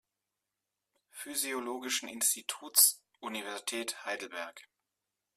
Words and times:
Physiologischen 1.11 2.09
Instituts, 2.09 3.03
Universität 3.19 4.03
Heidelberg. 4.03 4.67